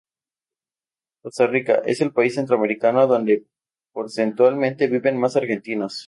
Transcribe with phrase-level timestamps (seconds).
[1.21, 3.45] Costa Rica es el país centroamericano donde
[3.93, 5.99] porcentualmente viven más argentinos.